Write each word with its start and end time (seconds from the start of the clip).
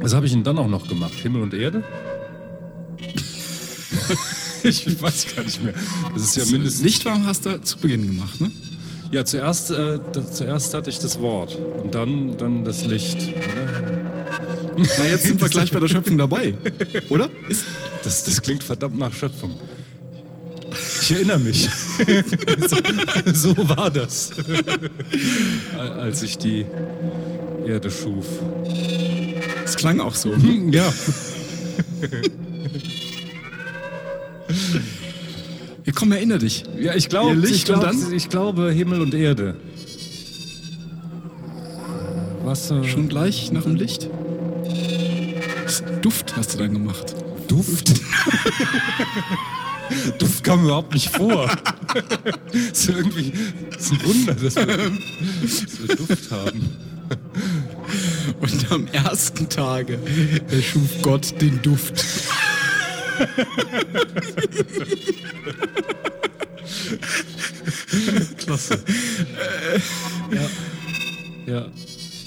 Was 0.00 0.14
habe 0.14 0.26
ich 0.26 0.32
denn 0.32 0.44
dann 0.44 0.58
auch 0.58 0.68
noch 0.68 0.88
gemacht? 0.88 1.12
Himmel 1.14 1.42
und 1.42 1.54
Erde? 1.54 1.84
ich 4.62 5.02
weiß 5.02 5.34
gar 5.36 5.44
nicht 5.44 5.62
mehr. 5.62 5.74
Das 6.14 6.22
ist 6.22 6.36
ja 6.36 6.44
mindestens. 6.46 6.82
Lichtwarm 6.82 7.26
hast 7.26 7.46
du 7.46 7.60
zu 7.60 7.78
Beginn 7.78 8.06
gemacht, 8.06 8.40
ne? 8.40 8.50
Ja, 9.12 9.24
zuerst, 9.24 9.70
äh, 9.72 9.98
da, 10.12 10.30
zuerst 10.30 10.72
hatte 10.72 10.88
ich 10.88 10.98
das 11.00 11.20
Wort 11.20 11.58
und 11.82 11.94
dann, 11.94 12.36
dann 12.38 12.64
das 12.64 12.84
Licht. 12.84 13.18
Oder? 14.76 14.88
Na, 14.98 15.04
jetzt 15.06 15.24
sind 15.24 15.40
wir 15.40 15.48
gleich 15.50 15.70
bei 15.72 15.80
der 15.80 15.88
Schöpfung 15.88 16.16
dabei, 16.16 16.54
oder? 17.08 17.28
Ist, 17.48 17.64
Das, 18.04 18.24
das 18.24 18.40
klingt 18.40 18.62
verdammt 18.62 18.98
nach 18.98 19.12
Schöpfung. 19.12 19.54
Ich 21.02 21.10
erinnere 21.10 21.40
mich. 21.40 21.68
so, 22.68 22.76
so 23.54 23.68
war 23.68 23.90
das. 23.90 24.30
Als 25.76 26.22
ich 26.22 26.38
die 26.38 26.64
Erde 27.66 27.90
schuf. 27.90 28.26
Das 29.62 29.76
klang 29.76 30.00
auch 30.00 30.14
so. 30.14 30.32
Ja. 30.70 30.92
Ja, 35.84 35.92
komm, 35.94 36.12
erinner 36.12 36.38
dich. 36.38 36.64
Ja, 36.78 36.94
ich 36.94 37.08
glaube, 37.08 37.36
ich, 37.48 37.64
glaub, 37.64 37.92
ich 38.12 38.28
glaube 38.28 38.70
Himmel 38.72 39.00
und 39.00 39.14
Erde. 39.14 39.56
Wasser. 42.44 42.82
Schon 42.84 43.08
gleich 43.08 43.52
nach 43.52 43.62
dem 43.62 43.76
Licht? 43.76 44.08
Duft 46.02 46.36
hast 46.36 46.54
du 46.54 46.58
dann 46.58 46.72
gemacht. 46.72 47.14
Duft? 47.48 48.00
Duft 50.18 50.44
kam 50.44 50.64
überhaupt 50.64 50.94
nicht 50.94 51.10
vor. 51.10 51.50
ist 52.52 52.88
irgendwie 52.88 53.32
ist 53.76 53.92
ein 53.92 54.04
Wunder, 54.04 54.34
dass 54.34 54.56
wir, 54.56 54.66
dass 54.66 55.88
wir 55.88 55.96
Duft 55.96 56.30
haben. 56.30 56.70
Und 58.40 58.72
am 58.72 58.88
ersten 58.88 59.48
Tage 59.48 59.98
erschuf 60.50 61.02
Gott 61.02 61.40
den 61.40 61.62
Duft. 61.62 61.94
Klasse. 68.38 68.78
ja. 70.32 71.52
ja. 71.52 71.66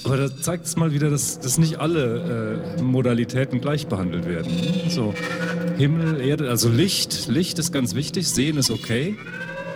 Aber 0.04 0.18
da 0.18 0.36
zeigt 0.36 0.66
es 0.66 0.76
mal 0.76 0.92
wieder, 0.92 1.08
dass, 1.08 1.40
dass 1.40 1.56
nicht 1.56 1.80
alle 1.80 2.60
äh, 2.78 2.82
Modalitäten 2.82 3.62
gleich 3.62 3.86
behandelt 3.86 4.28
werden. 4.28 4.52
So, 4.90 5.14
Himmel, 5.78 6.20
Erde, 6.20 6.50
also 6.50 6.68
Licht. 6.68 7.28
Licht 7.28 7.58
ist 7.58 7.72
ganz 7.72 7.94
wichtig, 7.94 8.28
Sehen 8.28 8.58
ist 8.58 8.70
okay. 8.70 9.16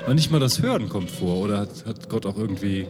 Aber 0.05 0.15
nicht 0.15 0.31
mal 0.31 0.39
das 0.39 0.61
Hören 0.61 0.89
kommt 0.89 1.11
vor. 1.11 1.39
Oder 1.39 1.61
hat, 1.61 1.71
hat 1.87 2.09
Gott 2.11 2.27
auch 2.27 2.37
irgendwie, 2.37 2.87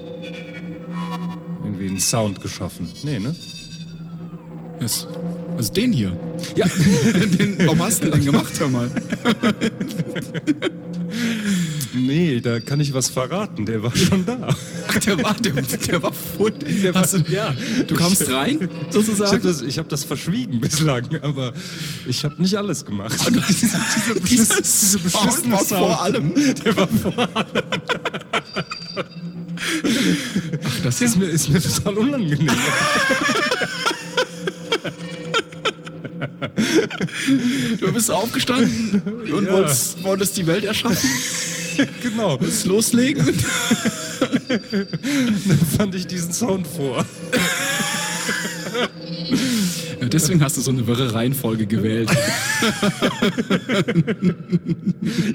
irgendwie 1.78 1.90
einen 1.90 2.00
Sound 2.00 2.40
geschaffen? 2.40 2.88
Nee, 3.04 3.18
ne? 3.18 3.34
Yes. 4.80 5.06
Also 5.56 5.72
den 5.72 5.92
hier. 5.92 6.16
Ja, 6.54 6.66
Den, 7.38 7.56
warum 7.66 7.82
hast 7.82 8.02
du 8.04 8.10
den 8.10 8.24
gemacht, 8.24 8.52
hör 8.60 8.68
mal? 8.68 8.88
nee, 11.94 12.40
da 12.40 12.60
kann 12.60 12.78
ich 12.78 12.92
was 12.94 13.08
verraten. 13.08 13.66
Der 13.66 13.82
war 13.82 13.94
schon 13.96 14.24
da. 14.24 14.54
Ach, 14.86 14.98
der 15.00 15.20
war, 15.22 15.34
der, 15.34 15.52
der 15.52 16.02
war 16.02 16.12
voll. 16.12 16.52
Der 16.52 16.94
Hast 16.94 17.14
du, 17.14 17.18
ja. 17.28 17.54
du 17.86 17.94
kamst 17.96 18.30
rein, 18.30 18.56
Ich 18.60 18.68
habe 18.68 18.92
sozusagen? 18.92 19.42
das, 19.42 19.62
ich 19.62 19.78
hab 19.78 19.88
das 19.88 20.04
verschwiegen 20.04 20.60
bislang, 20.60 21.08
aber 21.22 21.52
ich 22.06 22.24
habe 22.24 22.40
nicht 22.40 22.54
alles 22.56 22.84
gemacht. 22.84 23.18
diese, 23.48 23.80
diese, 24.30 24.62
diese 24.62 24.98
beschissene 25.00 25.52
war 25.54 25.64
Sound. 25.64 25.80
vor 25.80 26.02
allem. 26.02 26.32
Der 26.64 26.76
war 26.76 26.86
vor 26.88 27.14
Ach, 27.34 27.44
das 30.88 31.00
ist 31.02 31.16
mir, 31.18 31.26
ist 31.26 31.50
mir 31.50 31.60
total 31.60 31.98
unangenehm. 31.98 32.48
Du 37.78 37.92
bist 37.92 38.10
aufgestanden 38.10 39.02
und 39.32 39.46
Ja. 39.46 39.52
wolltest, 39.52 40.02
wolltest 40.02 40.36
die 40.36 40.46
Welt 40.46 40.64
erschaffen. 40.64 41.08
genau. 42.02 42.40
Willst 42.40 42.64
loslegen? 42.66 43.24
Dann 44.48 45.58
fand 45.76 45.94
ich 45.94 46.06
diesen 46.06 46.32
Sound 46.32 46.66
vor. 46.66 47.04
Ja, 50.08 50.10
deswegen 50.10 50.42
hast 50.42 50.56
du 50.56 50.62
so 50.62 50.70
eine 50.70 50.86
wirre 50.86 51.12
Reihenfolge 51.12 51.66
gewählt. 51.66 52.08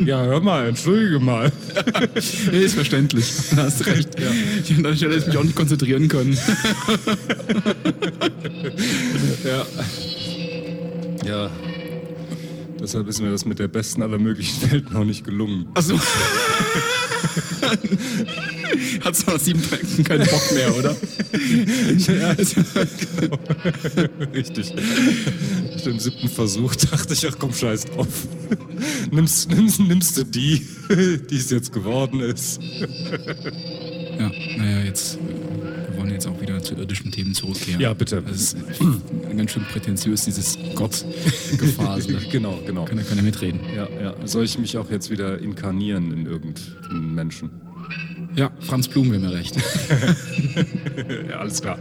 Ja, 0.03 0.23
hör 0.23 0.41
mal, 0.41 0.67
entschuldige 0.67 1.19
mal. 1.19 1.51
Nee, 2.51 2.59
ist 2.63 2.73
verständlich. 2.73 3.31
Da 3.55 3.63
hast 3.65 3.85
recht. 3.85 4.19
Ja. 4.19 4.29
An 4.75 4.83
der 4.83 4.95
Stelle 4.95 5.13
hätte 5.13 5.21
ich 5.21 5.27
mich 5.27 5.37
auch 5.37 5.43
nicht 5.43 5.55
konzentrieren 5.55 6.07
können. 6.07 6.37
Ja. 9.43 9.65
Ja. 11.25 11.51
Deshalb 12.83 13.07
ist 13.07 13.21
mir 13.21 13.31
das 13.31 13.45
mit 13.45 13.59
der 13.59 13.69
besten 13.69 14.01
aller 14.01 14.19
möglichen 14.19 14.69
Welten 14.69 14.91
noch 14.91 15.05
nicht 15.05 15.23
gelungen. 15.23 15.67
Also. 15.73 15.97
Hat's 19.05 19.25
nach 19.25 19.39
sieben 19.39 19.61
Tagen 19.61 20.03
keinen 20.03 20.27
Bock 20.27 20.51
mehr, 20.53 20.75
oder? 20.75 20.93
Ja, 21.97 22.33
genau. 22.33 23.39
Richtig. 24.33 24.73
Nach 24.75 25.81
dem 25.81 25.97
siebten 25.97 26.27
Versuch 26.27 26.75
dachte 26.75 27.13
ich, 27.13 27.25
ach 27.25 27.37
komm, 27.39 27.53
scheiß 27.53 27.85
drauf. 27.85 28.27
Nimmst, 29.11 29.49
nimmst, 29.49 29.79
nimmst 29.79 30.17
du 30.17 30.25
die, 30.25 30.67
die 31.29 31.37
es 31.37 31.51
jetzt 31.51 31.71
geworden 31.71 32.19
ist. 32.19 32.59
Ja, 34.19 34.29
naja, 34.57 34.83
jetzt. 34.83 35.17
Jetzt 36.13 36.27
auch 36.27 36.39
wieder 36.41 36.61
zu 36.61 36.75
irdischen 36.75 37.11
Themen 37.11 37.33
zurückkehren. 37.33 37.81
Ja, 37.81 37.93
bitte. 37.93 38.21
Das 38.21 38.35
ist 38.37 38.57
ganz 39.35 39.51
schön 39.51 39.63
prätentiös, 39.63 40.25
dieses 40.25 40.57
Gott-Gefasel. 40.75 42.13
Genau, 42.31 42.59
genau. 42.65 42.85
Kann 42.85 42.97
ja 42.97 43.03
keiner 43.03 43.21
mitreden. 43.21 43.59
Ja, 43.75 43.87
ja. 44.01 44.15
Soll 44.25 44.45
ich 44.45 44.57
mich 44.57 44.77
auch 44.77 44.89
jetzt 44.89 45.09
wieder 45.09 45.39
inkarnieren 45.39 46.11
in 46.11 46.25
irgendeinen 46.25 47.13
Menschen? 47.13 47.49
Ja, 48.35 48.51
Franz 48.61 48.87
Blum 48.87 49.11
wäre 49.11 49.21
mir 49.21 49.33
recht. 49.33 49.55
Ja, 51.29 51.39
alles 51.39 51.61
klar. 51.61 51.77